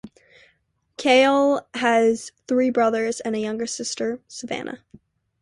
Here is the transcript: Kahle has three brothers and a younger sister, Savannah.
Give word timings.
Kahle 0.97 1.67
has 1.75 2.31
three 2.47 2.71
brothers 2.71 3.19
and 3.19 3.35
a 3.35 3.39
younger 3.39 3.67
sister, 3.67 4.19
Savannah. 4.27 4.83